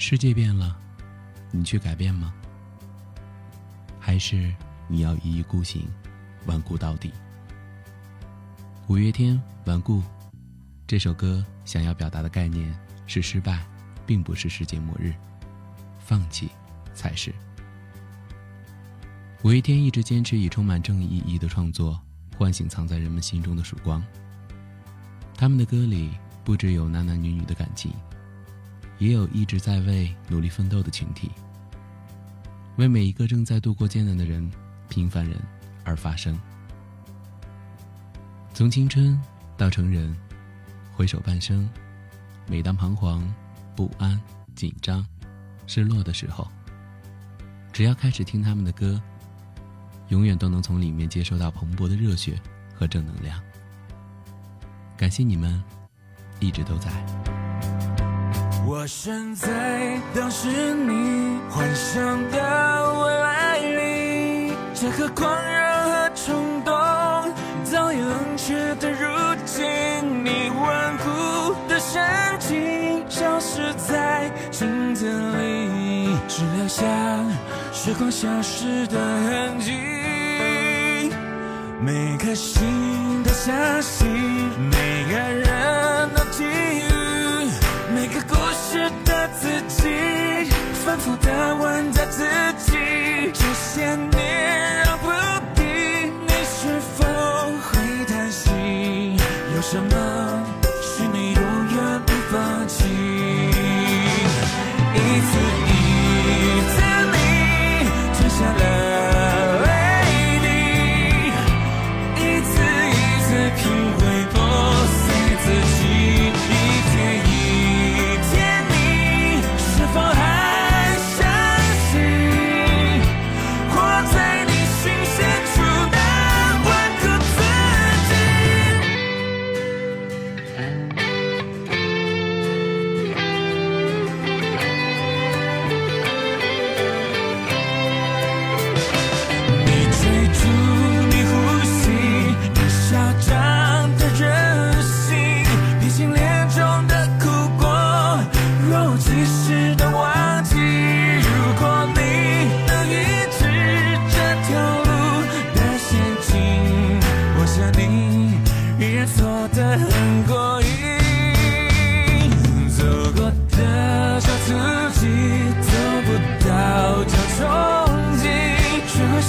[0.00, 0.78] 世界变了，
[1.50, 2.32] 你去改变吗？
[3.98, 4.54] 还是
[4.86, 5.88] 你要一意孤行，
[6.46, 7.12] 顽固到底？
[8.86, 9.34] 五月天
[9.66, 9.98] 《顽固》
[10.86, 12.72] 这首歌想要表达的概念
[13.08, 13.66] 是：失败，
[14.06, 15.12] 并不是世界末日，
[15.98, 16.48] 放弃
[16.94, 17.34] 才是。
[19.42, 22.00] 五月天一直坚持以充满正义意义的创作，
[22.36, 24.00] 唤醒藏在人们心中的曙光。
[25.36, 26.12] 他们的歌里
[26.44, 27.92] 不只有男男女女的感情，
[28.98, 31.30] 也有一直在为努力奋斗的群体，
[32.76, 34.50] 为每一个正在度过艰难的人、
[34.88, 35.38] 平凡人
[35.84, 36.38] 而发声。
[38.52, 39.20] 从青春
[39.56, 40.16] 到成人，
[40.94, 41.68] 回首半生，
[42.48, 43.22] 每当彷徨、
[43.76, 44.20] 不安、
[44.56, 45.06] 紧张、
[45.68, 46.48] 失落的时候，
[47.72, 49.00] 只要开始听他们的歌，
[50.08, 52.40] 永远都能从里面接收到蓬勃的热血
[52.74, 53.40] 和正能量。
[54.96, 55.62] 感谢你们，
[56.40, 57.37] 一直都在。
[58.70, 66.74] 我身在当时你幻想的未来里，这颗狂热和冲动。
[67.64, 69.08] 早已冷却的如
[69.46, 69.64] 今，
[70.22, 71.98] 你顽固的神
[72.38, 76.84] 情消失在镜子里，只留下
[77.72, 79.72] 时光消失的痕迹。
[81.80, 84.06] 每颗心都相信，
[84.70, 85.77] 每个人
[90.98, 92.24] 反复的问着自
[92.58, 92.72] 己，
[93.32, 95.08] 这些年若不
[95.54, 95.62] 避，
[96.26, 97.04] 你是否
[97.62, 99.16] 会担心？
[99.54, 99.97] 有什么？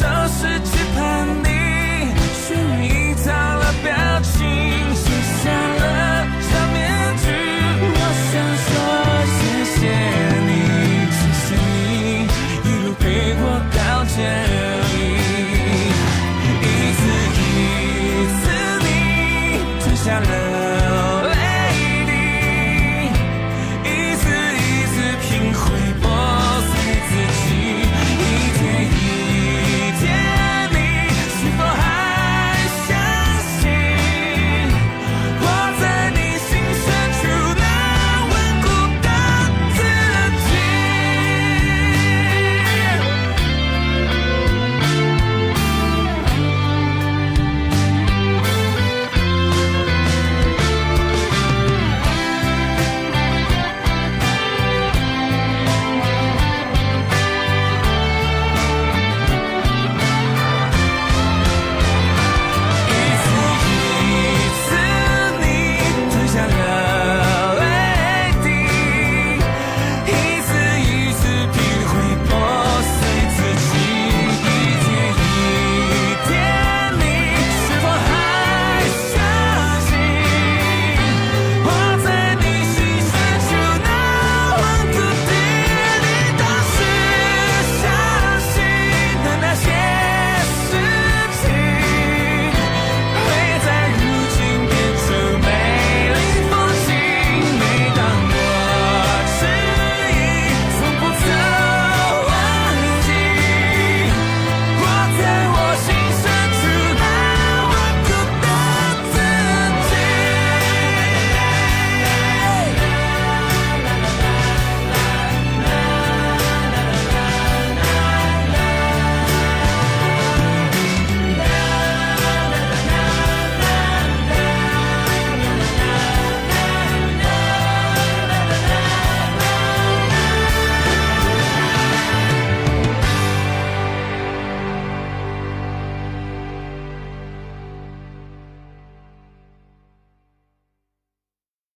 [0.00, 0.77] 这世界。